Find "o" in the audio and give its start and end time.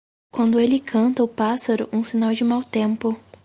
1.23-1.27